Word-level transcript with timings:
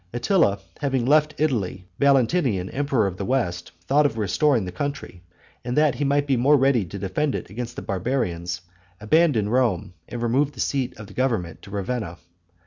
Attila 0.15 0.57
having 0.79 1.05
left 1.05 1.35
Italy, 1.37 1.85
Valentinian, 1.99 2.71
emperor 2.71 3.05
of 3.05 3.17
the 3.17 3.25
west, 3.25 3.71
thought 3.81 4.07
of 4.07 4.17
restoring 4.17 4.65
the 4.65 4.71
country; 4.71 5.21
and, 5.63 5.77
that 5.77 5.93
he 5.93 6.03
might 6.03 6.25
be 6.25 6.35
more 6.37 6.57
ready 6.57 6.83
to 6.85 6.97
defend 6.97 7.35
it 7.35 7.51
against 7.51 7.75
the 7.75 7.83
barbarians, 7.83 8.61
abandoned 8.99 9.51
Rome, 9.51 9.93
and 10.09 10.23
removed 10.23 10.55
the 10.55 10.59
seat 10.59 10.97
of 10.97 11.13
government 11.13 11.61
to 11.61 11.69
Ravenna. 11.69 12.17